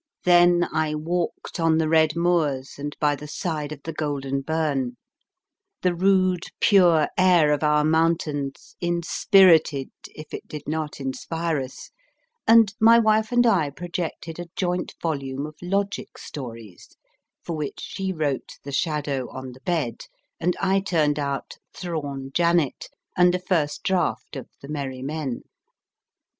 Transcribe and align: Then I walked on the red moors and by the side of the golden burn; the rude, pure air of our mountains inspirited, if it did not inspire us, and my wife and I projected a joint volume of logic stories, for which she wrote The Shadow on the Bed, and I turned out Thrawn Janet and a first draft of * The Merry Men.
Then 0.23 0.67
I 0.73 0.95
walked 0.95 1.59
on 1.59 1.77
the 1.77 1.87
red 1.87 2.15
moors 2.15 2.79
and 2.79 2.97
by 2.99 3.15
the 3.15 3.27
side 3.27 3.71
of 3.71 3.83
the 3.83 3.93
golden 3.93 4.41
burn; 4.41 4.97
the 5.83 5.93
rude, 5.93 6.45
pure 6.59 7.07
air 7.19 7.51
of 7.51 7.61
our 7.61 7.83
mountains 7.83 8.75
inspirited, 8.81 9.91
if 10.15 10.33
it 10.33 10.47
did 10.47 10.63
not 10.67 10.99
inspire 10.99 11.59
us, 11.61 11.91
and 12.47 12.73
my 12.79 12.97
wife 12.97 13.31
and 13.31 13.45
I 13.45 13.69
projected 13.69 14.39
a 14.39 14.49
joint 14.55 14.95
volume 14.99 15.45
of 15.45 15.53
logic 15.61 16.17
stories, 16.17 16.89
for 17.43 17.55
which 17.55 17.79
she 17.81 18.11
wrote 18.11 18.53
The 18.63 18.71
Shadow 18.71 19.29
on 19.29 19.51
the 19.51 19.61
Bed, 19.61 20.07
and 20.39 20.57
I 20.59 20.79
turned 20.79 21.19
out 21.19 21.57
Thrawn 21.75 22.31
Janet 22.33 22.87
and 23.15 23.35
a 23.35 23.39
first 23.39 23.83
draft 23.83 24.35
of 24.35 24.49
* 24.55 24.61
The 24.63 24.67
Merry 24.67 25.03
Men. 25.03 25.43